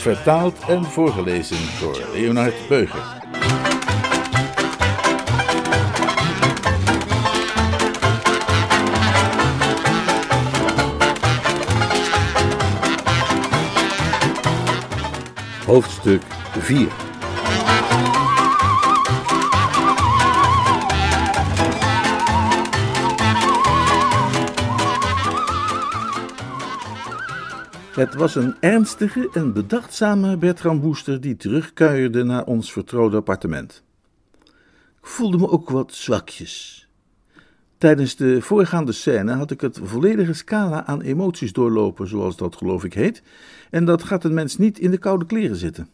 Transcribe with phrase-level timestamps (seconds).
[0.00, 3.18] Vertaald en voorgelezen door Leonard Beuger.
[15.66, 16.22] Hoofdstuk
[16.58, 16.88] 4
[27.90, 33.82] Het was een ernstige en bedachtzame Bertram Woester die terugkuierde naar ons vertrouwde appartement.
[35.00, 36.88] Ik voelde me ook wat zwakjes.
[37.78, 42.84] Tijdens de voorgaande scène had ik het volledige scala aan emoties doorlopen, zoals dat geloof
[42.84, 43.22] ik heet,
[43.70, 45.88] en dat gaat een mens niet in de koude kleren zitten.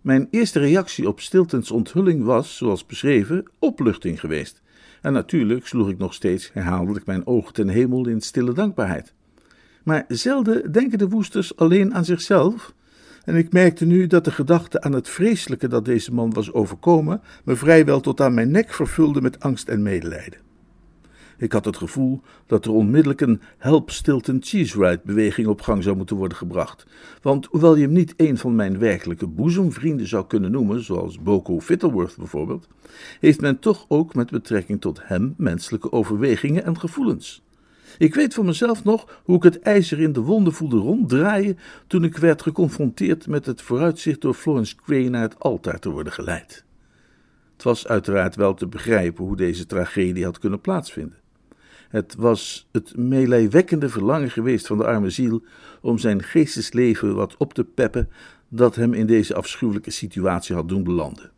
[0.00, 4.62] Mijn eerste reactie op Stiltons onthulling was, zoals beschreven, opluchting geweest.
[5.00, 9.14] En natuurlijk sloeg ik nog steeds herhaaldelijk mijn oog ten hemel in stille dankbaarheid.
[9.82, 12.74] Maar zelden denken de woesters alleen aan zichzelf.
[13.24, 17.20] En ik merkte nu dat de gedachte aan het vreselijke dat deze man was overkomen
[17.44, 20.40] me vrijwel tot aan mijn nek vervulde met angst en medelijden.
[21.42, 25.82] Ik had het gevoel dat er onmiddellijk een Help Stilton Cheese Ride beweging op gang
[25.82, 26.86] zou moeten worden gebracht.
[27.22, 31.60] Want hoewel je hem niet een van mijn werkelijke boezemvrienden zou kunnen noemen, zoals Boko
[31.60, 32.68] Fittleworth bijvoorbeeld,
[33.20, 37.42] heeft men toch ook met betrekking tot hem menselijke overwegingen en gevoelens.
[37.98, 42.04] Ik weet van mezelf nog hoe ik het ijzer in de wonden voelde ronddraaien toen
[42.04, 46.64] ik werd geconfronteerd met het vooruitzicht door Florence Gray naar het altaar te worden geleid.
[47.52, 51.20] Het was uiteraard wel te begrijpen hoe deze tragedie had kunnen plaatsvinden.
[51.88, 55.42] Het was het meelijwekkende verlangen geweest van de arme ziel
[55.80, 58.08] om zijn geestesleven wat op te peppen
[58.48, 61.30] dat hem in deze afschuwelijke situatie had doen belanden.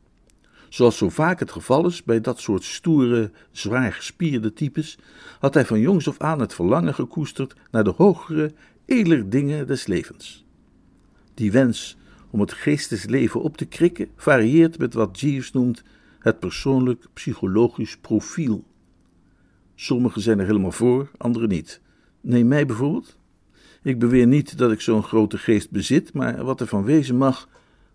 [0.75, 4.99] Zoals zo vaak het geval is bij dat soort stoere, zwaar gespierde types,
[5.39, 8.53] had hij van jongs af aan het verlangen gekoesterd naar de hogere,
[8.84, 10.45] eler dingen des levens.
[11.34, 11.97] Die wens
[12.31, 15.83] om het geestesleven op te krikken varieert met wat Jeeves noemt
[16.19, 18.65] het persoonlijk psychologisch profiel.
[19.75, 21.81] Sommigen zijn er helemaal voor, anderen niet.
[22.21, 23.17] Neem mij bijvoorbeeld.
[23.83, 27.49] Ik beweer niet dat ik zo'n grote geest bezit, maar wat er van wezen mag,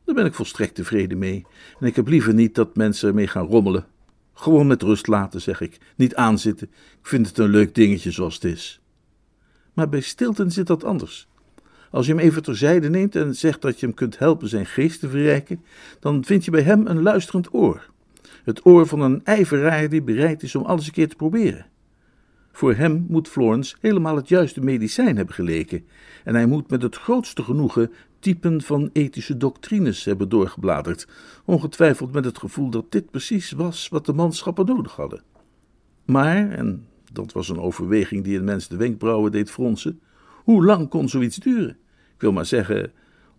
[0.09, 1.45] daar ben ik volstrekt tevreden mee.
[1.79, 3.85] En ik heb liever niet dat mensen ermee gaan rommelen.
[4.33, 5.77] Gewoon met rust laten, zeg ik.
[5.95, 6.67] Niet aanzitten.
[6.71, 8.81] Ik vind het een leuk dingetje zoals het is.
[9.73, 11.27] Maar bij Stilton zit dat anders.
[11.91, 14.99] Als je hem even terzijde neemt en zegt dat je hem kunt helpen zijn geest
[14.99, 15.63] te verrijken,
[15.99, 17.89] dan vind je bij hem een luisterend oor.
[18.43, 21.65] Het oor van een ijveraar die bereid is om alles een keer te proberen.
[22.51, 25.85] Voor hem moet Florence helemaal het juiste medicijn hebben geleken,
[26.23, 31.07] en hij moet met het grootste genoegen typen van ethische doctrines hebben doorgebladerd,
[31.45, 35.23] ongetwijfeld met het gevoel dat dit precies was wat de manschappen nodig hadden.
[36.05, 39.99] Maar, en dat was een overweging die een mens de wenkbrauwen deed fronsen,
[40.43, 41.77] hoe lang kon zoiets duren?
[42.15, 42.91] Ik wil maar zeggen,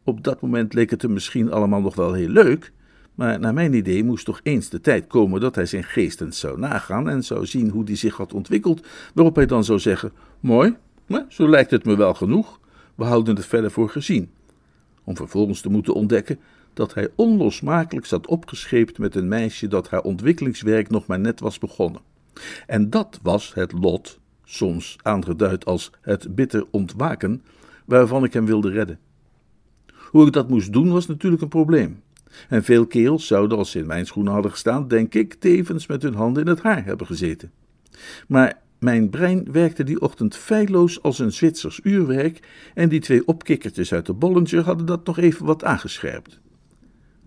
[0.05, 2.73] op dat moment leek het hem misschien allemaal nog wel heel leuk,
[3.15, 6.59] maar naar mijn idee moest toch eens de tijd komen dat hij zijn geestens zou
[6.59, 10.77] nagaan en zou zien hoe die zich had ontwikkeld, waarop hij dan zou zeggen: Mooi,
[11.07, 12.61] maar zo lijkt het me wel genoeg,
[12.95, 14.31] we houden het verder voor gezien.
[15.11, 16.39] Om vervolgens te moeten ontdekken
[16.73, 21.59] dat hij onlosmakelijk zat opgescheept met een meisje dat haar ontwikkelingswerk nog maar net was
[21.59, 22.01] begonnen.
[22.67, 27.43] En dat was het lot, soms aangeduid als het bitter ontwaken,
[27.85, 28.99] waarvan ik hem wilde redden.
[30.11, 32.03] Hoe ik dat moest doen was natuurlijk een probleem.
[32.49, 36.03] En veel kerels zouden, als ze in mijn schoenen hadden gestaan, denk ik, tevens met
[36.03, 37.53] hun handen in het haar hebben gezeten.
[38.29, 42.41] Maar mijn brein werkte die ochtend feilloos als een Zwitsers uurwerk
[42.75, 46.41] en die twee opkikkertjes uit de Bollinger hadden dat nog even wat aangescherpt.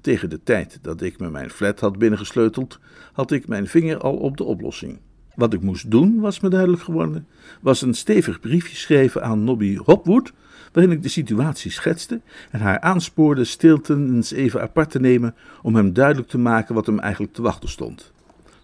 [0.01, 2.79] Tegen de tijd dat ik me mijn flat had binnengesleuteld,
[3.13, 4.99] had ik mijn vinger al op de oplossing.
[5.35, 7.27] Wat ik moest doen, was me duidelijk geworden,
[7.61, 10.33] was een stevig briefje schrijven aan Nobby Hopwood,
[10.71, 12.21] waarin ik de situatie schetste
[12.51, 16.85] en haar aanspoorde Stilton eens even apart te nemen om hem duidelijk te maken wat
[16.85, 18.11] hem eigenlijk te wachten stond.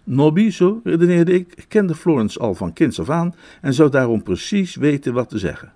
[0.04, 4.74] Nobby, zo redeneerde ik, kende Florence al van kinds af aan en zou daarom precies
[4.74, 5.72] weten wat te zeggen.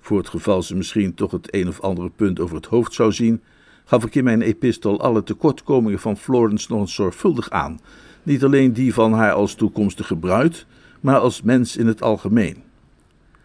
[0.00, 3.12] Voor het geval ze misschien toch het een of andere punt over het hoofd zou
[3.12, 3.40] zien,
[3.84, 7.80] gaf ik in mijn epistel alle tekortkomingen van Florence nog eens zorgvuldig aan,
[8.22, 10.66] niet alleen die van haar als toekomstige bruid,
[11.00, 12.62] maar als mens in het algemeen.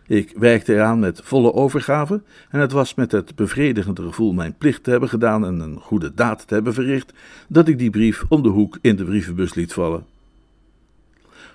[0.07, 4.83] Ik werkte eraan met volle overgave en het was met het bevredigende gevoel mijn plicht
[4.83, 7.13] te hebben gedaan en een goede daad te hebben verricht,
[7.48, 10.06] dat ik die brief om de hoek in de brievenbus liet vallen.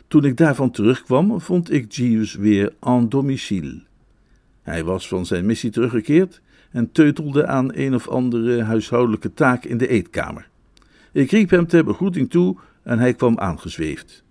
[0.08, 3.82] Toen ik daarvan terugkwam, vond ik Jeeves weer en domicile.
[4.62, 6.40] Hij was van zijn missie teruggekeerd
[6.70, 10.48] en teutelde aan een of andere huishoudelijke taak in de eetkamer.
[11.12, 14.24] Ik riep hem ter begroeting toe en hij kwam aangezweefd.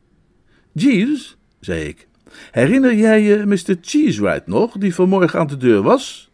[0.72, 2.08] Jeeves, zei ik,
[2.52, 3.76] herinner jij je Mr.
[3.82, 6.32] Cheesewright nog, die vanmorgen aan de deur was?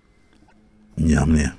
[0.95, 1.55] Ja, meneer.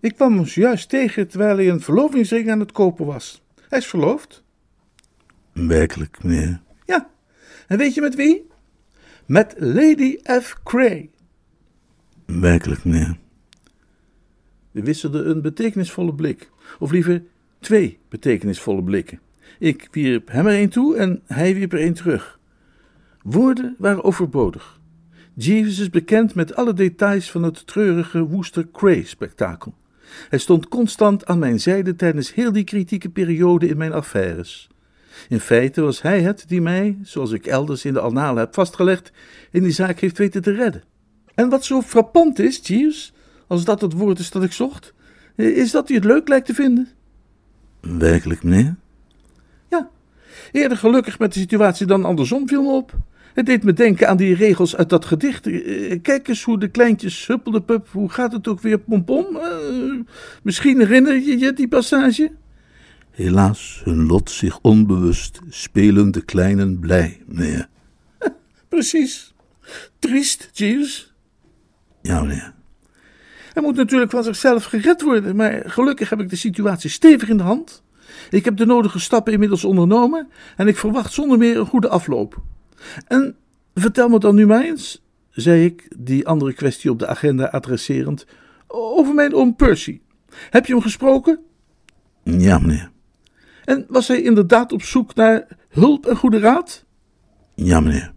[0.00, 3.42] Ik kwam hem juist tegen terwijl hij een verlovingsring aan het kopen was.
[3.68, 4.42] Hij is verloofd.
[5.52, 6.60] Werkelijk, meneer.
[6.86, 7.10] Ja,
[7.66, 8.46] en weet je met wie?
[9.26, 10.56] Met Lady F.
[10.64, 11.10] Cray.
[12.26, 13.18] Werkelijk, meneer.
[14.70, 17.22] We wisselden een betekenisvolle blik, of liever
[17.60, 19.20] twee betekenisvolle blikken.
[19.58, 22.37] Ik wierp hem er een toe en hij wierp er een terug.
[23.22, 24.80] Woorden waren overbodig.
[25.34, 29.74] Jeeves is bekend met alle details van het treurige Wooster Cray-spektakel.
[30.28, 34.68] Hij stond constant aan mijn zijde tijdens heel die kritieke periode in mijn affaires.
[35.28, 39.12] In feite was hij het die mij, zoals ik elders in de annalen heb vastgelegd,
[39.50, 40.82] in die zaak heeft weten te redden.
[41.34, 43.12] En wat zo frappant is, Jeeves,
[43.46, 44.94] als dat het woord is dat ik zocht,
[45.34, 46.88] is dat u het leuk lijkt te vinden.
[47.80, 48.76] Werkelijk, meneer?
[50.52, 52.92] Eerder gelukkig met de situatie dan andersom viel me op.
[53.34, 55.46] Het deed me denken aan die regels uit dat gedicht.
[55.46, 57.88] Eh, kijk eens hoe de kleintjes huppelden, pup.
[57.88, 59.26] Hoe gaat het ook weer, pompom?
[59.36, 60.00] Uh,
[60.42, 62.32] misschien herinner je je die passage?
[63.10, 67.68] Helaas, hun lot zich onbewust, spelen de kleinen blij, meneer.
[68.68, 69.34] Precies.
[69.98, 71.14] Triest, Jeeves.
[72.02, 72.54] Ja, meneer.
[73.52, 77.36] Hij moet natuurlijk van zichzelf gered worden, maar gelukkig heb ik de situatie stevig in
[77.36, 77.82] de hand.
[78.30, 82.42] Ik heb de nodige stappen inmiddels ondernomen en ik verwacht zonder meer een goede afloop.
[83.06, 83.36] En
[83.74, 88.26] vertel me dan nu maar eens, zei ik, die andere kwestie op de agenda adresserend,
[88.66, 90.00] over mijn oom Percy.
[90.50, 91.40] Heb je hem gesproken?
[92.22, 92.90] Ja, meneer.
[93.64, 96.84] En was hij inderdaad op zoek naar hulp en goede raad?
[97.54, 98.12] Ja, meneer.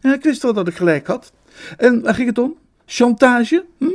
[0.00, 1.32] Ja, ik wist wel dat ik gelijk had.
[1.76, 2.56] En waar ging het om?
[2.86, 3.64] Chantage?
[3.78, 3.86] Hm?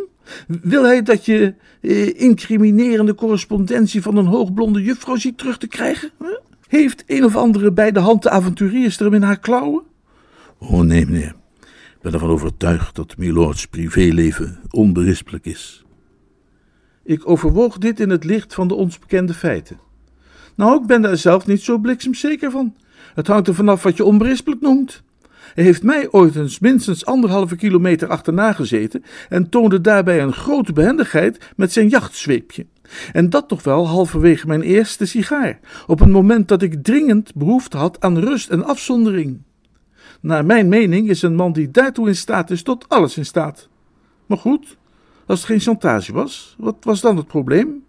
[0.48, 6.12] Wil hij dat je eh, incriminerende correspondentie van een hoogblonde juffrouw ziet terug te krijgen?
[6.20, 6.30] Huh?
[6.68, 8.30] Heeft een of andere bij de hand de
[9.14, 9.84] in haar klauwen?
[10.58, 11.36] Oh nee, meneer.
[11.62, 15.86] Ik ben ervan overtuigd dat Milords privéleven onberispelijk is.
[17.04, 19.80] Ik overwoog dit in het licht van de ons bekende feiten.
[20.56, 22.76] Nou, ik ben daar zelf niet zo bliksemzeker van.
[23.16, 25.04] Het hangt er vanaf wat je onberispelijk noemt.
[25.58, 30.74] Hij heeft mij ooit eens minstens anderhalve kilometer achterna gezeten en toonde daarbij een grote
[30.74, 32.66] behendigheid met zijn jachtzweepje.
[33.14, 37.78] En dat toch wel halverwege mijn eerste sigaar, op een moment dat ik dringend behoefte
[37.78, 39.42] had aan rust en afzondering.
[40.22, 43.70] Naar mijn mening is een man die daartoe in staat is, tot alles in staat.
[44.26, 44.78] Maar goed,
[45.26, 47.84] als het geen chantage was, wat was dan het probleem?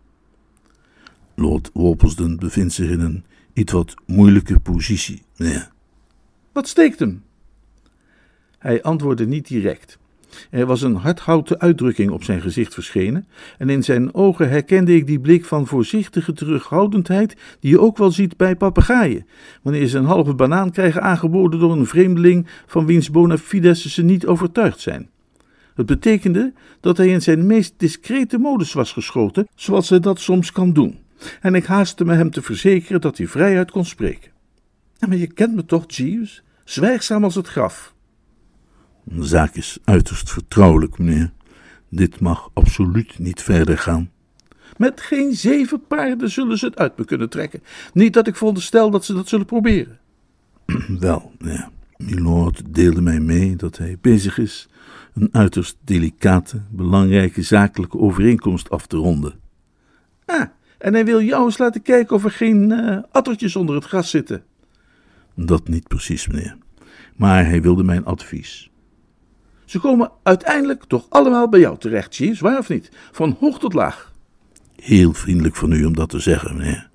[1.34, 5.22] Lord Worplesdon bevindt zich in een iets wat moeilijke positie.
[6.52, 7.26] Wat steekt hem?
[8.58, 9.98] Hij antwoordde niet direct.
[10.50, 13.26] Er was een hardhouten uitdrukking op zijn gezicht verschenen,
[13.58, 18.10] en in zijn ogen herkende ik die blik van voorzichtige terughoudendheid die je ook wel
[18.10, 19.26] ziet bij papegaaien,
[19.62, 24.02] wanneer ze een halve banaan krijgen aangeboden door een vreemdeling van wiens bona fides ze
[24.02, 25.10] niet overtuigd zijn.
[25.74, 30.52] Het betekende dat hij in zijn meest discrete modus was geschoten, zoals hij dat soms
[30.52, 30.98] kan doen,
[31.40, 34.30] en ik haastte me hem te verzekeren dat hij vrijuit kon spreken.
[35.08, 36.42] Maar je kent me toch, Jeeves?
[36.64, 37.94] Zwijgzaam als het graf.
[39.10, 41.32] De zaak is uiterst vertrouwelijk, meneer.
[41.88, 44.10] Dit mag absoluut niet verder gaan.
[44.76, 47.62] Met geen zeven paarden zullen ze het uit me kunnen trekken.
[47.92, 49.98] Niet dat ik veronderstel dat ze dat zullen proberen.
[51.00, 51.70] Wel, ja.
[51.96, 54.68] Milord deelde mij mee dat hij bezig is
[55.14, 59.40] een uiterst delicate, belangrijke zakelijke overeenkomst af te ronden.
[60.24, 60.46] Ah,
[60.78, 64.10] en hij wil jou eens laten kijken of er geen uh, attertjes onder het gras
[64.10, 64.42] zitten.
[65.34, 66.56] Dat niet precies, meneer.
[67.16, 68.67] Maar hij wilde mijn advies.
[69.68, 72.90] Ze komen uiteindelijk toch allemaal bij jou terecht, Jeeves, waar of niet?
[73.12, 74.12] Van hoog tot laag.
[74.76, 76.90] Heel vriendelijk van u om dat te zeggen, meneer.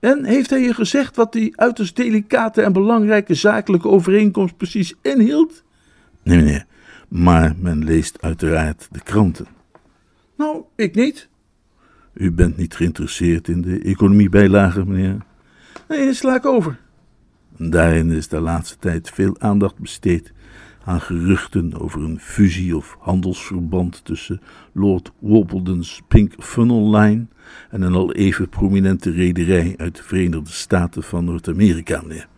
[0.00, 5.64] En heeft hij je gezegd wat die uiterst delicate en belangrijke zakelijke overeenkomst precies inhield?
[6.22, 6.66] Nee, meneer.
[7.08, 9.46] Maar men leest uiteraard de kranten.
[10.36, 11.28] Nou, ik niet.
[12.12, 15.16] U bent niet geïnteresseerd in de economiebijlage, meneer?
[15.88, 16.78] Nee, sla ik over.
[17.56, 20.32] Daarin is de laatste tijd veel aandacht besteed
[20.88, 24.40] aan geruchten over een fusie of handelsverband tussen
[24.72, 27.26] Lord Wobbledon's Pink Funnel Line
[27.70, 32.28] en een al even prominente rederij uit de Verenigde Staten van Noord-Amerika, meneer.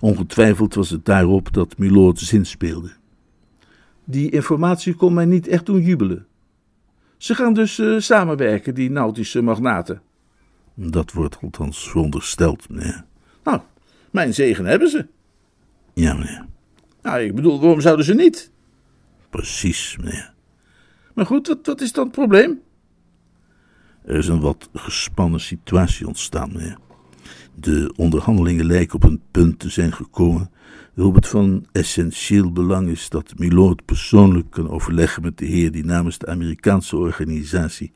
[0.00, 2.92] Ongetwijfeld was het daarop dat Milord zin speelde.
[4.04, 6.26] Die informatie kon mij niet echt doen jubelen.
[7.16, 10.02] Ze gaan dus uh, samenwerken, die nautische magnaten.
[10.74, 13.04] Dat wordt althans verondersteld, meneer.
[13.44, 13.60] Nou,
[14.10, 15.06] mijn zegen hebben ze.
[15.94, 16.50] Ja, meneer.
[17.02, 18.50] Nou, ik bedoel, waarom zouden ze niet?
[19.30, 20.32] Precies, meneer.
[21.14, 22.60] Maar goed, wat, wat is dan het probleem?
[24.04, 26.78] Er is een wat gespannen situatie ontstaan, meneer.
[27.54, 30.50] De onderhandelingen lijken op een punt te zijn gekomen
[30.94, 35.84] waarop het van essentieel belang is dat Milord persoonlijk kan overleggen met de heer die
[35.84, 37.92] namens de Amerikaanse organisatie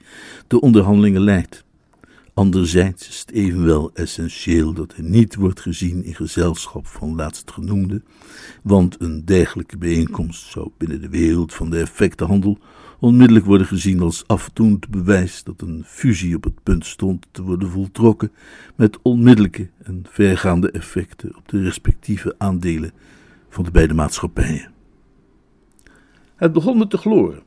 [0.47, 1.65] de onderhandelingen leidt.
[2.37, 8.03] Anderzijds is het evenwel essentieel dat hij niet wordt gezien in gezelschap van laatstgenoemde,
[8.63, 12.59] want een dergelijke bijeenkomst zou binnen de wereld van de effectenhandel
[12.99, 17.71] onmiddellijk worden gezien als afdoend bewijs dat een fusie op het punt stond te worden
[17.71, 18.33] voltrokken,
[18.75, 22.93] met onmiddellijke en vergaande effecten op de respectieve aandelen
[23.49, 24.73] van de beide maatschappijen.
[26.35, 27.43] Het begon me te gloren.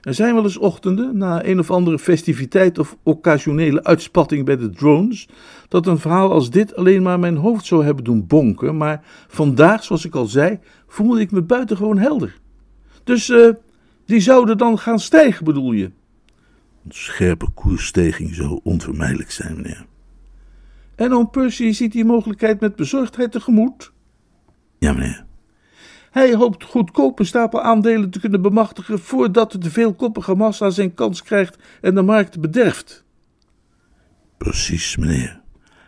[0.00, 4.70] Er zijn wel eens ochtenden, na een of andere festiviteit of occasionele uitspatting bij de
[4.70, 5.28] drones,
[5.68, 9.84] dat een verhaal als dit alleen maar mijn hoofd zou hebben doen bonken, maar vandaag,
[9.84, 12.38] zoals ik al zei, voelde ik me buitengewoon helder.
[13.04, 13.48] Dus uh,
[14.04, 15.84] die zouden dan gaan stijgen, bedoel je?
[15.84, 19.86] Een scherpe koersstijging zou onvermijdelijk zijn, meneer.
[20.94, 23.92] En oom Percy ziet die mogelijkheid met bezorgdheid tegemoet?
[24.78, 25.26] Ja, meneer.
[26.10, 31.56] Hij hoopt goedkope stapel aandelen te kunnen bemachtigen voordat de veelkoppige massa zijn kans krijgt
[31.80, 33.04] en de markt bederft.
[34.36, 35.40] Precies, meneer.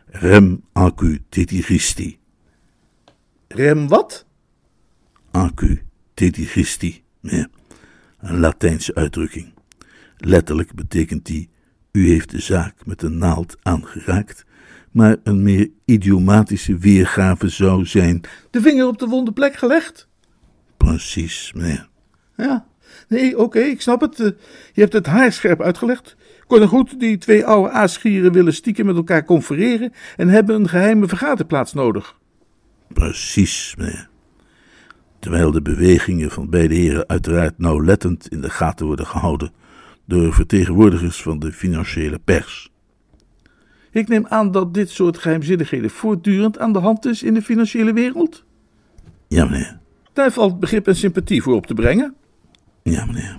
[0.07, 2.19] Rem acu tetigisti.
[3.49, 4.27] Rem wat?
[5.31, 5.83] Acu
[6.15, 7.49] tetigisti, meneer.
[8.19, 9.53] Een Latijnse uitdrukking.
[10.17, 11.49] Letterlijk betekent die:
[11.93, 14.45] U heeft de zaak met een naald aangeraakt,
[14.91, 20.09] maar een meer idiomatische weergave zou zijn: De vinger op de wonde plek gelegd?
[20.85, 21.89] Precies, meneer.
[22.37, 22.67] Ja,
[23.09, 24.17] nee, oké, ik snap het.
[24.73, 26.17] Je hebt het haarscherp uitgelegd.
[26.47, 31.09] Kon goed, die twee oude aasgieren willen stiekem met elkaar confereren en hebben een geheime
[31.09, 32.17] vergaderplaats nodig.
[32.89, 34.09] Precies, meneer.
[35.19, 39.53] Terwijl de bewegingen van beide heren uiteraard nauwlettend in de gaten worden gehouden
[40.07, 42.73] door vertegenwoordigers van de financiële pers.
[43.91, 47.93] Ik neem aan dat dit soort geheimzinnigheden voortdurend aan de hand is in de financiële
[47.93, 48.45] wereld?
[49.29, 49.81] Ja, meneer.
[50.21, 52.15] Daar valt begrip en sympathie voor op te brengen.
[52.83, 53.39] Ja, meneer.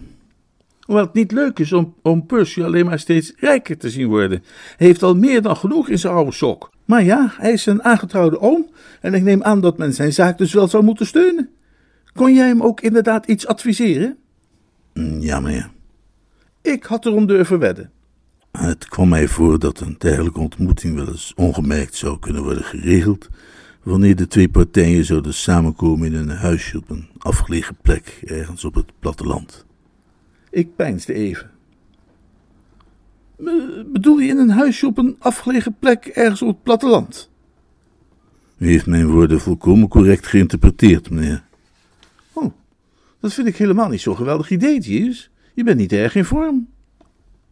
[0.79, 4.43] Hoewel het niet leuk is om, om Percy alleen maar steeds rijker te zien worden.
[4.77, 6.71] Hij heeft al meer dan genoeg in zijn oude sok.
[6.85, 8.69] Maar ja, hij is een aangetrouwde oom
[9.01, 11.49] en ik neem aan dat men zijn zaak dus wel zou moeten steunen.
[12.13, 14.17] Kon jij hem ook inderdaad iets adviseren?
[14.93, 15.69] Mm, ja, meneer.
[16.61, 17.91] Ik had erom durven wedden.
[18.51, 23.29] Het kwam mij voor dat een dergelijke ontmoeting wel eens ongemerkt zou kunnen worden geregeld,
[23.83, 28.73] wanneer de twee partijen zouden samenkomen in een huisje op een afgelegen plek ergens op
[28.73, 29.65] het platteland.
[30.49, 31.49] Ik peinsde even.
[33.91, 37.29] Bedoel je in een huisje op een afgelegen plek ergens op het platteland?
[38.57, 41.43] U heeft mijn woorden volkomen correct geïnterpreteerd, meneer.
[42.33, 42.53] Oh,
[43.19, 45.29] dat vind ik helemaal niet zo'n geweldig idee, Jeeves.
[45.53, 46.67] Je bent niet erg in vorm.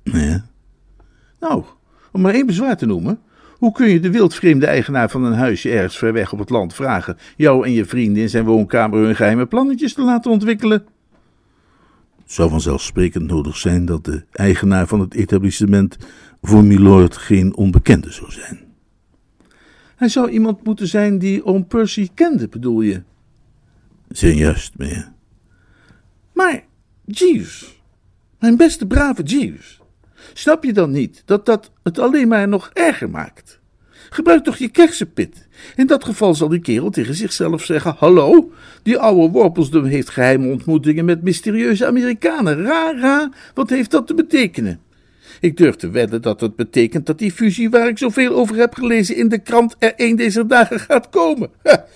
[0.04, 0.42] Nee.
[1.40, 1.64] Nou,
[2.12, 3.20] om maar één bezwaar te noemen.
[3.60, 6.74] Hoe kun je de wildvreemde eigenaar van een huisje ergens ver weg op het land
[6.74, 10.86] vragen jou en je vrienden in zijn woonkamer hun geheime plannetjes te laten ontwikkelen?
[12.22, 15.98] Het zou vanzelfsprekend nodig zijn dat de eigenaar van het etablissement
[16.42, 18.60] voor Milord geen onbekende zou zijn.
[19.96, 23.02] Hij zou iemand moeten zijn die oom Percy kende, bedoel je?
[24.10, 25.12] Zeer juist, meneer.
[26.34, 26.64] Maar,
[27.06, 27.82] Jeeves,
[28.40, 29.79] mijn beste brave Jeeves,
[30.34, 33.60] snap je dan niet dat dat het alleen maar nog erger maakt?
[34.10, 35.48] Gebruik toch je kersenpit.
[35.76, 38.52] In dat geval zal die kerel tegen zichzelf zeggen: Hallo,
[38.84, 42.64] die oude Worpelsdom heeft geheime ontmoetingen met mysterieuze Amerikanen.
[42.64, 44.80] Ra, ra, wat heeft dat te betekenen?
[45.40, 48.74] Ik durf te wedden dat het betekent dat die fusie waar ik zoveel over heb
[48.74, 51.50] gelezen in de krant er een deze dagen gaat komen.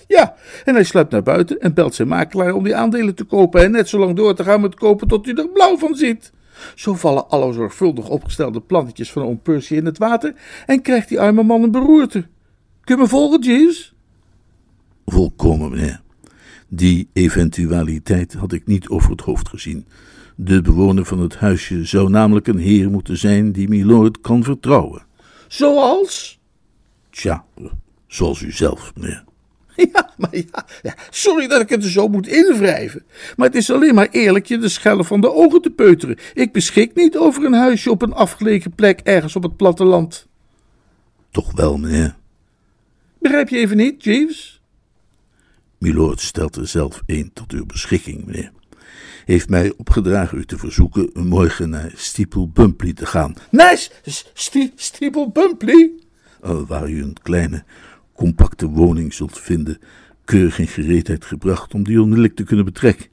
[0.06, 3.62] ja, en hij sluipt naar buiten en belt zijn makelaar om die aandelen te kopen
[3.62, 6.32] en net zo lang door te gaan met kopen tot hij er blauw van ziet.
[6.74, 10.34] Zo vallen alle zorgvuldig opgestelde plannetjes van oom Percy in het water
[10.66, 12.26] en krijgt die arme man een beroerte.
[12.80, 13.94] Kun je me volgen, Jeeves?
[15.06, 16.02] Volkomen, meneer.
[16.68, 19.86] Die eventualiteit had ik niet over het hoofd gezien.
[20.36, 25.06] De bewoner van het huisje zou namelijk een heer moeten zijn die Milord kan vertrouwen.
[25.48, 26.40] Zoals?
[27.10, 27.44] Tja,
[28.06, 29.24] zoals u zelf, meneer.
[29.92, 33.04] Ja, maar ja, ja, sorry dat ik het er zo moet invrijven.
[33.36, 36.18] Maar het is alleen maar eerlijk je de schellen van de ogen te peuteren.
[36.34, 40.26] Ik beschik niet over een huisje op een afgelegen plek ergens op het platteland.
[41.30, 42.16] Toch wel, meneer.
[43.18, 44.62] Begrijp je even niet, Jeeves?
[45.78, 48.52] Milord stelt er zelf een tot uw beschikking, meneer.
[49.24, 53.34] heeft mij opgedragen u te verzoeken morgen naar Steeple Bumpley te gaan.
[53.50, 53.90] Nice!
[54.74, 55.90] Steeple Bumpley?
[56.66, 57.64] waar u een kleine,
[58.14, 59.78] compacte woning zult vinden,
[60.24, 63.06] keurig in gereedheid gebracht om die onmiddellijk te kunnen betrekken.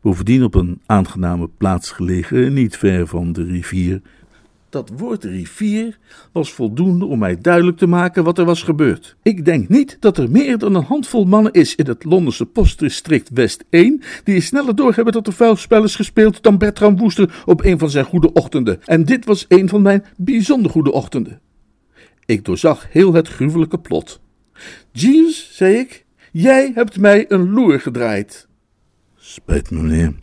[0.00, 4.00] Bovendien op een aangename plaats gelegen, niet ver van de rivier.
[4.72, 5.98] Dat woord rivier
[6.32, 9.16] was voldoende om mij duidelijk te maken wat er was gebeurd.
[9.22, 13.30] Ik denk niet dat er meer dan een handvol mannen is in het Londense postdistrict
[13.32, 17.64] West 1 die sneller doorhebben dat er vuil spel is gespeeld dan Bertram Woester op
[17.64, 18.80] een van zijn goede ochtenden.
[18.84, 21.40] En dit was een van mijn bijzonder goede ochtenden.
[22.26, 24.21] Ik doorzag heel het gruwelijke plot.
[24.92, 28.48] Jeeves, zei ik, jij hebt mij een loer gedraaid.
[29.16, 30.14] Spijt me, meneer.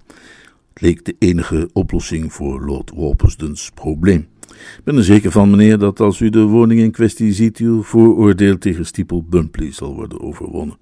[0.73, 4.27] Het leek de enige oplossing voor Lord Worplesdon's probleem.
[4.49, 7.83] Ik ben er zeker van, meneer, dat als u de woning in kwestie ziet, uw
[7.83, 10.77] vooroordeel tegen Stiepel Bumpley zal worden overwonnen.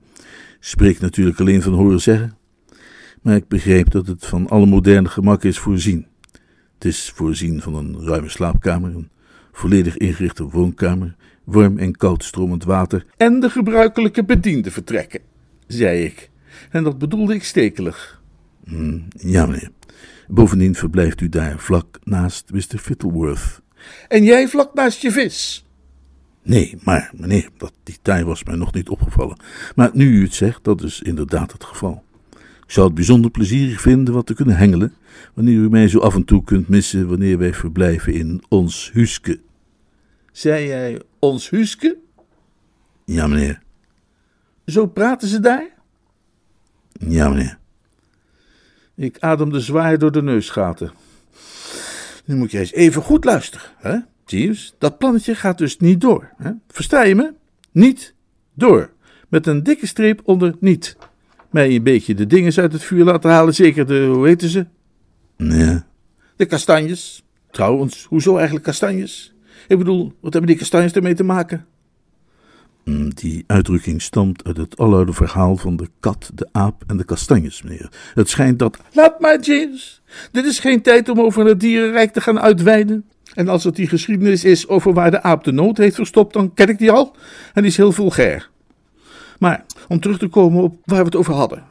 [0.59, 2.37] spreek natuurlijk alleen van horen zeggen,
[3.21, 6.05] maar ik begrijp dat het van alle moderne gemak is voorzien.
[6.73, 9.09] Het is voorzien van een ruime slaapkamer, een
[9.51, 11.15] volledig ingerichte woonkamer,
[11.47, 15.19] warm en koud stromend water en de gebruikelijke bediende vertrekken,
[15.67, 16.29] zei ik.
[16.69, 18.21] En dat bedoelde ik stekelig.
[18.65, 19.71] Hmm, ja, meneer.
[20.27, 22.77] Bovendien verblijft u daar vlak naast Mr.
[22.77, 23.61] Fittleworth.
[24.07, 25.65] En jij vlak naast je vis?
[26.43, 29.37] Nee, maar meneer, dat detail was mij nog niet opgevallen.
[29.75, 32.03] Maar nu u het zegt, dat is inderdaad het geval.
[32.65, 34.93] Ik zou het bijzonder plezierig vinden wat te kunnen hengelen,
[35.33, 39.39] wanneer u mij zo af en toe kunt missen wanneer wij verblijven in ons huske.
[40.37, 41.97] Zei jij ons huske?
[43.05, 43.61] Ja, meneer.
[44.65, 45.69] Zo praten ze daar?
[46.91, 47.57] Ja, meneer.
[48.95, 50.91] Ik ademde zwaar door de neusgaten.
[52.25, 54.75] Nu moet je eens even goed luisteren, hè, Jeeves.
[54.77, 56.29] Dat plannetje gaat dus niet door.
[56.37, 56.51] Hè?
[56.67, 57.33] Versta je me?
[57.71, 58.13] Niet
[58.53, 58.91] door.
[59.27, 60.97] Met een dikke streep onder niet.
[61.49, 64.65] Mij een beetje de dingen uit het vuur laten halen, zeker de, hoe heten ze?
[65.37, 65.79] Nee.
[66.35, 67.23] De kastanjes.
[67.51, 69.35] Trouwens, hoezo eigenlijk kastanjes?
[69.67, 71.65] Ik bedoel, wat hebben die kastanjes ermee te maken?
[72.83, 77.03] Mm, die uitdrukking stamt uit het aloude verhaal van de kat, de aap en de
[77.03, 77.91] kastanjes, meneer.
[78.13, 78.77] Het schijnt dat.
[78.91, 80.01] Laat maar, James.
[80.31, 83.05] Dit is geen tijd om over het dierenrijk te gaan uitweiden.
[83.33, 86.53] En als het die geschiedenis is over waar de aap de nood heeft verstopt, dan
[86.53, 87.15] ken ik die al.
[87.53, 88.49] En die is heel vulgair.
[89.39, 91.63] Maar om terug te komen op waar we het over hadden.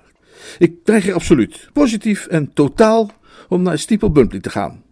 [0.59, 3.11] Ik weiger absoluut, positief en totaal,
[3.49, 4.83] om naar Steeple Bumpley te gaan.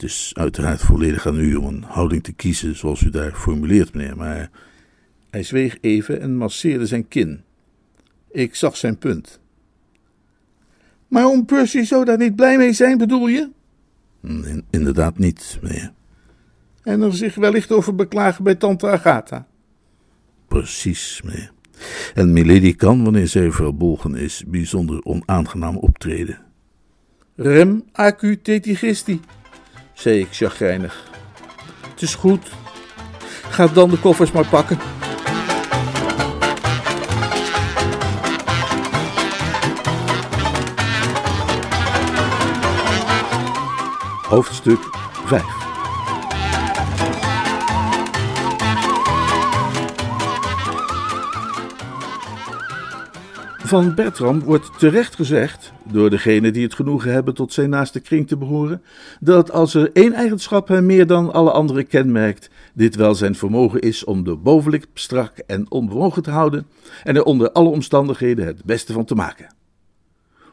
[0.00, 3.94] Het is uiteraard volledig aan u om een houding te kiezen zoals u daar formuleert,
[3.94, 4.50] meneer, maar
[5.30, 7.42] hij zweeg even en masseerde zijn kin.
[8.30, 9.40] Ik zag zijn punt.
[11.08, 13.50] Maar om Percy zou daar niet blij mee zijn, bedoel je?
[14.22, 15.92] In, inderdaad niet, meneer.
[16.82, 19.46] En er zich wellicht over beklagen bij tante Agatha.
[20.48, 21.52] Precies, meneer.
[22.14, 26.38] En Milady kan, wanneer zij verbolgen is, bijzonder onaangenaam optreden.
[27.36, 29.20] Rem acu tetigisti,
[30.00, 31.04] zei ik chagrijnig.
[31.90, 32.50] Het is goed.
[33.50, 34.78] Ga dan de koffers maar pakken.
[44.28, 44.78] Hoofdstuk
[45.24, 45.59] 5
[53.70, 58.28] Van Bertram wordt terecht gezegd, door degenen die het genoegen hebben tot zijn naaste kring
[58.28, 58.82] te behoren,
[59.20, 63.80] dat als er één eigenschap hem meer dan alle andere kenmerkt, dit wel zijn vermogen
[63.80, 66.66] is om de bovenlip strak en onbewogen te houden
[67.04, 69.54] en er onder alle omstandigheden het beste van te maken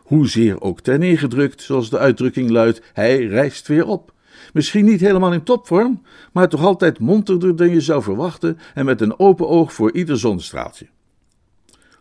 [0.04, 4.14] hoezeer ook ter neergedrukt, zoals de uitdrukking luidt, hij rijst weer op.
[4.54, 6.02] Misschien niet helemaal in topvorm,
[6.32, 10.18] maar toch altijd monterder dan je zou verwachten en met een open oog voor ieder
[10.18, 10.88] zonnestraaltje.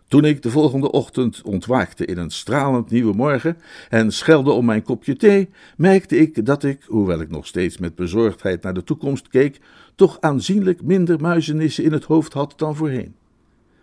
[0.09, 3.57] Toen ik de volgende ochtend ontwaakte in een stralend nieuwe morgen
[3.89, 7.95] en schelde om mijn kopje thee, merkte ik dat ik, hoewel ik nog steeds met
[7.95, 9.61] bezorgdheid naar de toekomst keek,
[9.95, 13.15] toch aanzienlijk minder muizenissen in het hoofd had dan voorheen.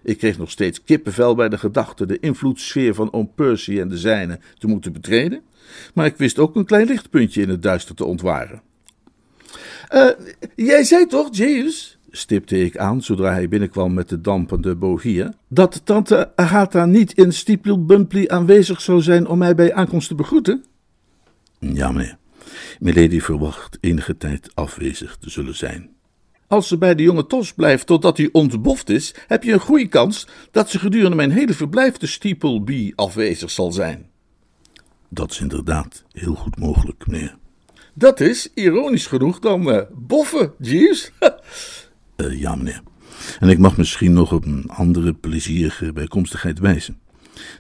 [0.04, 3.98] Ik kreeg nog steeds kippenvel bij de gedachte de invloedssfeer van oom Percy en de
[3.98, 5.42] zijne te moeten betreden,
[5.94, 8.62] maar ik wist ook een klein lichtpuntje in het duister te ontwaren.
[9.94, 10.10] Uh,
[10.56, 15.82] jij zei toch, James, stipte ik aan zodra hij binnenkwam met de dampende bohia, dat
[15.84, 20.66] tante Agatha niet in Steeple Bumpley aanwezig zou zijn om mij bij aankomst te begroeten?
[21.60, 22.18] Ja, meneer.
[22.80, 25.90] Milady verwacht enige tijd afwezig te zullen zijn.
[26.48, 29.88] Als ze bij de jonge Tos blijft totdat hij ontboft is, heb je een goede
[29.88, 34.10] kans dat ze gedurende mijn hele verblijf de Steeple Bee afwezig zal zijn.
[35.10, 37.38] Dat is inderdaad heel goed mogelijk, meneer.
[37.94, 41.12] Dat is, ironisch genoeg, dan uh, boffen, Jeeves.
[42.30, 42.82] uh, ja, meneer.
[43.40, 46.98] En ik mag misschien nog op een andere plezierige bijkomstigheid wijzen.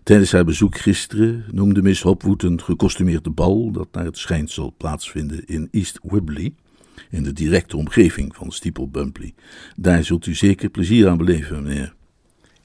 [0.03, 4.73] Tijdens haar bezoek gisteren noemde Miss Hopwood een gekostumeerde bal dat naar het schijnt zal
[4.77, 6.53] plaatsvinden in East Wibley,
[7.09, 9.33] in de directe omgeving van Steeple Bumpley.
[9.75, 11.93] Daar zult u zeker plezier aan beleven, meneer.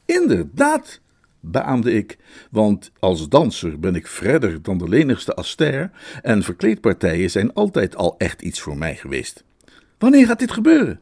[0.04, 1.00] Inderdaad,
[1.40, 2.18] beaamde ik,
[2.50, 5.90] want als danser ben ik verder dan de lenigste aster
[6.22, 9.44] en verkleedpartijen zijn altijd al echt iets voor mij geweest.
[9.98, 11.00] Wanneer gaat dit gebeuren?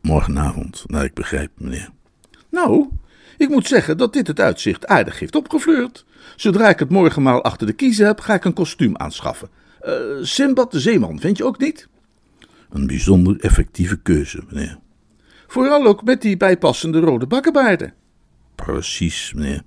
[0.00, 1.90] Morgenavond, naar ik begrijp, meneer.
[2.50, 2.88] Nou,
[3.36, 6.04] ik moet zeggen dat dit het uitzicht aardig heeft opgefleurd.
[6.36, 9.48] Zodra ik het morgenmaal achter de kiezen heb, ga ik een kostuum aanschaffen.
[9.86, 11.88] Uh, Simbad de Zeeman, vind je ook niet?
[12.70, 14.78] Een bijzonder effectieve keuze, meneer.
[15.46, 17.94] Vooral ook met die bijpassende rode bakkenbaarden.
[18.54, 19.62] Precies, meneer.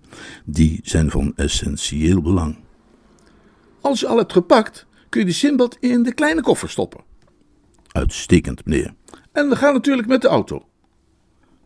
[0.46, 2.58] Die zijn van essentieel belang.
[3.82, 7.04] Als je al hebt gepakt, kun je die Simbad in de kleine koffer stoppen.
[7.92, 8.94] Uitstekend, meneer.
[9.32, 10.66] En we gaan natuurlijk met de auto.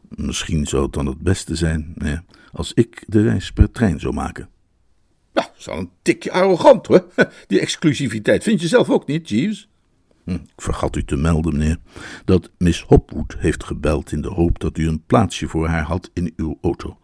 [0.10, 4.14] Misschien zou het dan het beste zijn meneer, als ik de reis per trein zou
[4.14, 4.50] maken.
[5.34, 7.06] Ja, dat is een tikje arrogant hoor.
[7.48, 9.70] Die exclusiviteit vind je zelf ook niet, Jeeves?
[10.24, 11.78] Hm, ik vergat u te melden, meneer,
[12.26, 16.10] dat Miss Hopwood heeft gebeld in de hoop dat u een plaatsje voor haar had
[16.14, 16.98] in uw auto.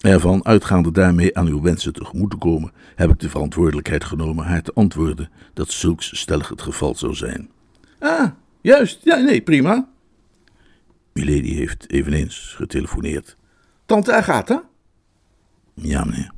[0.00, 4.62] Ervan uitgaande daarmee aan uw wensen tegemoet te komen, heb ik de verantwoordelijkheid genomen haar
[4.62, 7.50] te antwoorden dat zulks stellig het geval zou zijn.
[7.98, 8.30] Ah,
[8.60, 9.04] juist.
[9.04, 9.88] Ja, nee, prima.
[11.12, 13.36] Milady heeft eveneens getelefoneerd.
[13.86, 14.68] Tante Agatha?
[15.74, 16.32] Ja, meneer.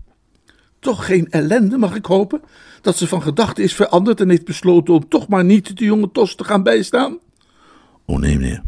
[0.79, 2.41] Toch geen ellende, mag ik hopen?
[2.81, 6.11] Dat ze van gedachten is veranderd en heeft besloten om toch maar niet de jonge
[6.11, 7.19] Tos te gaan bijstaan?
[8.05, 8.63] Oh nee, meneer.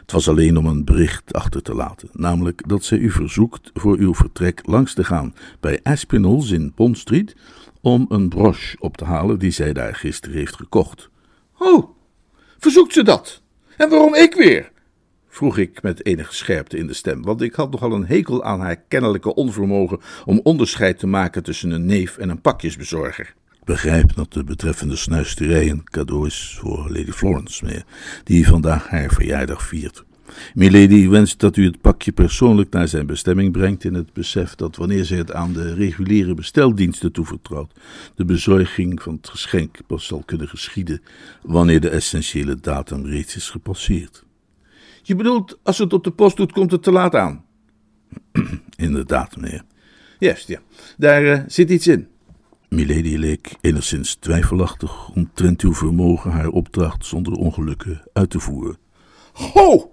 [0.00, 3.96] Het was alleen om een bericht achter te laten, namelijk dat zij u verzoekt voor
[3.96, 7.36] uw vertrek langs te gaan bij Aspinalls in Bond Street
[7.80, 11.10] om een broche op te halen die zij daar gisteren heeft gekocht.
[11.58, 11.90] Oh,
[12.60, 13.42] verzoekt ze dat?
[13.76, 14.70] En waarom ik weer?
[15.28, 18.60] vroeg ik met enige scherpte in de stem, want ik had nogal een hekel aan
[18.60, 23.34] haar kennelijke onvermogen om onderscheid te maken tussen een neef en een pakjesbezorger.
[23.64, 27.84] Begrijp dat de betreffende snuisterij een cadeau is voor Lady Florence, meneer,
[28.24, 30.04] die vandaag haar verjaardag viert.
[30.54, 34.76] Milady wenst dat u het pakje persoonlijk naar zijn bestemming brengt in het besef dat
[34.76, 37.72] wanneer zij het aan de reguliere besteldiensten toevertrouwt,
[38.14, 41.02] de bezorging van het geschenk pas zal kunnen geschieden
[41.42, 44.24] wanneer de essentiële datum reeds is gepasseerd.
[45.02, 47.44] Je bedoelt, als het op de post doet, komt het te laat aan?
[48.76, 49.62] Inderdaad, meneer.
[50.18, 50.60] Juist, ja.
[50.96, 52.08] Daar uh, zit iets in.
[52.68, 58.78] Milady leek enigszins twijfelachtig omtrent uw vermogen haar opdracht zonder ongelukken uit te voeren.
[59.32, 59.92] Ho!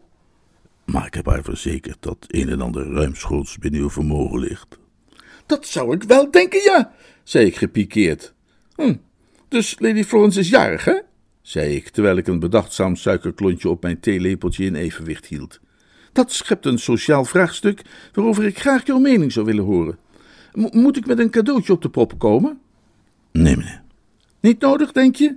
[0.92, 4.80] Maar ik heb haar verzekerd dat een en ander ruimschoots binnen uw vermogen ligt.
[5.46, 8.34] Dat zou ik wel denken, ja, zei ik gepikeerd.
[8.76, 8.96] Hm,
[9.48, 11.00] dus Lady Florence is jarig, hè?
[11.48, 15.60] zei ik, terwijl ik een bedachtzaam suikerklontje op mijn theelepeltje in evenwicht hield.
[16.12, 17.82] Dat schept een sociaal vraagstuk
[18.14, 19.98] waarover ik graag jouw mening zou willen horen.
[20.54, 22.60] moet ik met een cadeautje op de proppen komen?
[23.32, 23.82] Nee, meneer.
[24.40, 25.36] Niet nodig, denk je?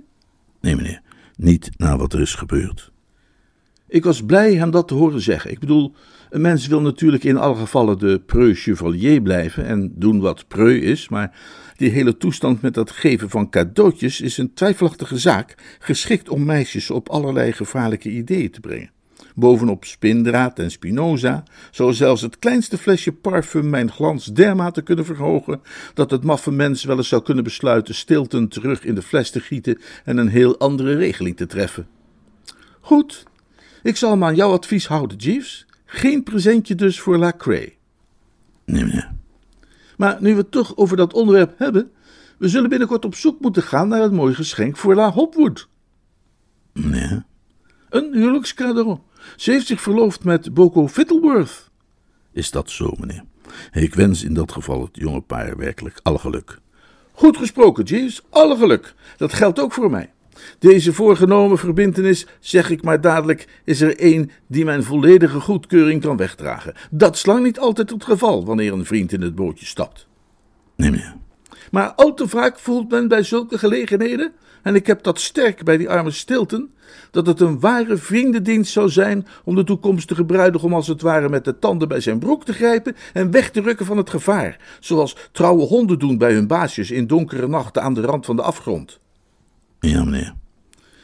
[0.61, 1.01] Nee, meneer.
[1.35, 2.91] Niet na wat er is gebeurd.
[3.91, 5.51] Ik was blij hem dat te horen zeggen.
[5.51, 5.93] Ik bedoel,
[6.29, 10.85] een mens wil natuurlijk in alle gevallen de preux chevalier blijven en doen wat preux
[10.85, 11.37] is, maar
[11.75, 16.91] die hele toestand met dat geven van cadeautjes is een twijfelachtige zaak, geschikt om meisjes
[16.91, 18.91] op allerlei gevaarlijke ideeën te brengen.
[19.35, 25.61] Bovenop spindraad en spinoza zou zelfs het kleinste flesje parfum mijn glans dermate kunnen verhogen
[25.93, 29.39] dat het maffe mens wel eens zou kunnen besluiten stilten terug in de fles te
[29.39, 31.87] gieten en een heel andere regeling te treffen.
[32.79, 33.25] Goed,
[33.83, 35.65] ik zal me aan jouw advies houden, Jeeves.
[35.85, 37.77] Geen presentje dus voor La Cray.
[38.65, 39.11] Nee, meneer.
[39.97, 41.91] Maar nu we het toch over dat onderwerp hebben,
[42.37, 45.67] we zullen binnenkort op zoek moeten gaan naar het mooie geschenk voor La Hopwood.
[46.73, 47.23] Nee.
[47.89, 48.97] Een huwelijkscadeau.
[49.35, 51.69] Ze heeft zich verloofd met Boko Fittleworth.
[52.31, 53.23] Is dat zo, meneer?
[53.71, 56.59] Ik wens in dat geval het jonge paar werkelijk alle geluk.
[57.11, 58.21] Goed gesproken, Jeeves.
[58.29, 58.93] Alle geluk.
[59.17, 60.11] Dat geldt ook voor mij.
[60.59, 66.17] Deze voorgenomen verbintenis, zeg ik maar dadelijk, is er één die mijn volledige goedkeuring kan
[66.17, 66.73] wegdragen.
[66.91, 70.07] Dat is lang niet altijd het geval wanneer een vriend in het bootje stapt.
[70.75, 71.15] Nee, meneer.
[71.71, 75.77] Maar al te vaak voelt men bij zulke gelegenheden, en ik heb dat sterk bij
[75.77, 76.69] die arme Stilton,
[77.11, 81.45] dat het een ware vriendendienst zou zijn om de toekomstige bruidegom als het ware met
[81.45, 85.15] de tanden bij zijn broek te grijpen en weg te rukken van het gevaar, zoals
[85.31, 89.00] trouwe honden doen bij hun baasjes in donkere nachten aan de rand van de afgrond.
[89.81, 90.33] Ja, meneer.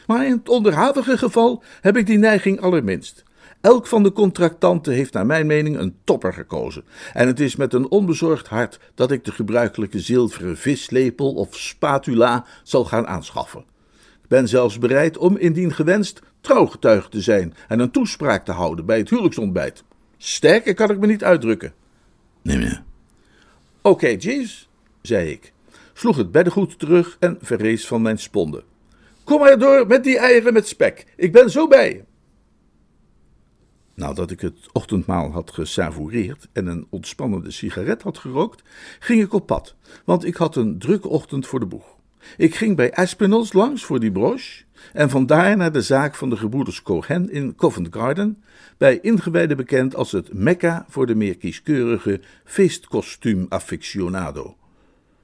[0.08, 3.24] Maar in het onderhavige geval heb ik die neiging allerminst.
[3.62, 6.84] Elk van de contractanten heeft naar mijn mening een topper gekozen.
[7.14, 12.46] En het is met een onbezorgd hart dat ik de gebruikelijke zilveren vislepel of spatula
[12.64, 13.66] zal gaan aanschaffen.
[14.24, 18.86] Ik ben zelfs bereid om, indien gewenst, trouwgetuige te zijn en een toespraak te houden
[18.86, 19.84] bij het huwelijksontbijt.
[20.18, 21.74] Sterker kan ik me niet uitdrukken.
[22.42, 22.84] Nee, meneer.
[23.82, 24.70] Oké, Jeeves,
[25.02, 25.54] zei ik,
[25.98, 28.64] sloeg het beddengoed terug en verrees van mijn sponden.
[29.24, 32.06] Kom maar door met die eieren met spek, ik ben zo bij.
[33.94, 38.64] Nadat ik het ochtendmaal had gesavoureerd en een ontspannende sigaret had gerookt,
[39.00, 41.96] ging ik op pad, want ik had een drukke ochtend voor de boeg.
[42.38, 46.38] Ik ging bij Aspinalls langs voor die broche en vandaar naar de zaak van de
[46.38, 48.44] gebroeders Cohen in Covent Garden,
[48.78, 54.56] bij ingewijden bekend als het Mekka voor de meer kieskeurige feestkostuum-aficionado.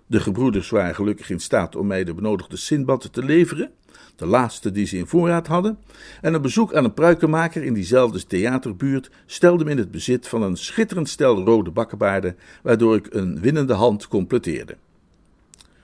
[0.08, 3.72] De gebroeders waren gelukkig in staat om mij de benodigde sinbad te leveren,
[4.16, 5.78] de laatste die ze in voorraad hadden,
[6.22, 10.42] en een bezoek aan een pruikenmaker in diezelfde theaterbuurt stelde me in het bezit van
[10.42, 14.78] een schitterend stel rode bakkenbaarden, waardoor ik een winnende hand completeerde.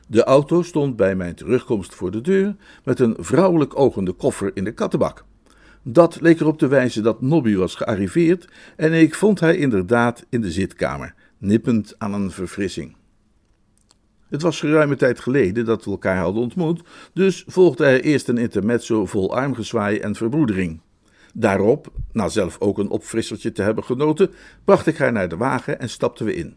[0.07, 4.63] De auto stond bij mijn terugkomst voor de deur met een vrouwelijk ogende koffer in
[4.63, 5.25] de kattenbak.
[5.83, 10.41] Dat leek erop te wijzen dat Nobby was gearriveerd en ik vond hij inderdaad in
[10.41, 12.95] de zitkamer, nippend aan een verfrissing.
[14.29, 16.81] Het was geruime tijd geleden dat we elkaar hadden ontmoet,
[17.13, 20.81] dus volgde er eerst een intermezzo vol armgezwaai en verbroedering.
[21.33, 24.31] Daarop, na zelf ook een opfrissertje te hebben genoten,
[24.63, 26.55] bracht ik haar naar de wagen en stapten we in.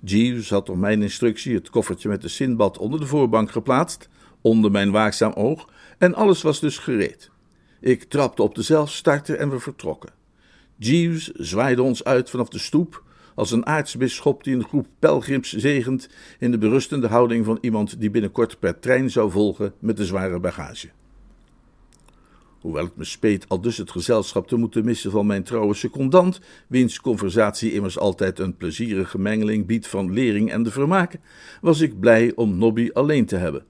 [0.00, 4.08] Jeeves had op mijn instructie het koffertje met de sinbad onder de voorbank geplaatst,
[4.40, 7.30] onder mijn waakzaam oog, en alles was dus gereed.
[7.80, 10.12] Ik trapte op de zelfstarter en we vertrokken.
[10.76, 13.02] Jeeves zwaaide ons uit vanaf de stoep,
[13.38, 18.10] als een aartsbisschop die een groep pelgrims zegent in de berustende houding van iemand die
[18.10, 20.88] binnenkort per trein zou volgen met de zware bagage.
[22.60, 26.40] Hoewel het me speet al dus het gezelschap te moeten missen van mijn trouwe secondant,
[26.66, 31.20] wiens conversatie immers altijd een plezierige mengeling biedt van lering en de vermaken,
[31.60, 33.64] was ik blij om Nobby alleen te hebben.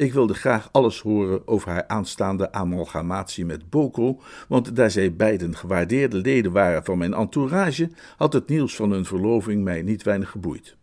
[0.00, 5.56] Ik wilde graag alles horen over haar aanstaande amalgamatie met Boko, want daar zij beiden
[5.56, 10.30] gewaardeerde leden waren van mijn entourage, had het nieuws van hun verloving mij niet weinig
[10.30, 10.76] geboeid.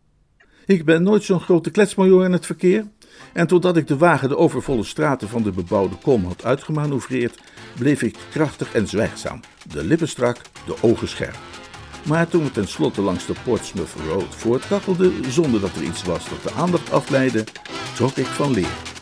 [0.65, 2.87] Ik ben nooit zo'n grote kletsmajor in het verkeer,
[3.33, 7.41] en totdat ik de wagen de overvolle straten van de bebouwde kom had uitgemanoeuvreerd,
[7.77, 9.39] bleef ik krachtig en zwijgzaam,
[9.71, 11.37] de lippen strak, de ogen scherp.
[12.05, 16.43] Maar toen we tenslotte langs de Portsmouth Road voortkachelden, zonder dat er iets was dat
[16.43, 17.43] de aandacht afleidde,
[17.95, 18.95] trok ik van leer.